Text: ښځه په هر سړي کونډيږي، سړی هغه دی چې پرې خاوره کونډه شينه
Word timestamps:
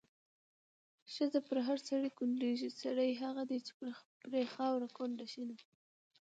ښځه 1.13 1.39
په 1.47 1.55
هر 1.67 1.79
سړي 1.89 2.09
کونډيږي، 2.17 2.69
سړی 2.81 3.09
هغه 3.23 3.43
دی 3.49 3.59
چې 3.65 3.71
پرې 4.29 4.43
خاوره 4.53 4.87
کونډه 4.97 5.25
شينه 5.33 5.57